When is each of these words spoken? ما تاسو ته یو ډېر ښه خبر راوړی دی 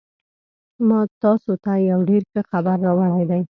ما 0.87 0.99
تاسو 1.23 1.51
ته 1.63 1.71
یو 1.89 1.99
ډېر 2.09 2.21
ښه 2.31 2.41
خبر 2.51 2.77
راوړی 2.85 3.23
دی 3.29 3.41